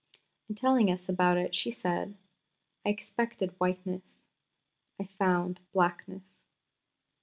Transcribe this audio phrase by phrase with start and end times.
[0.49, 2.17] In telling us about it she said:
[2.83, 4.23] "I expected whiteness,
[4.99, 6.39] I found blackness."